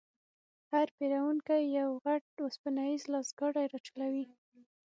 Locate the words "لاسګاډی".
3.13-3.65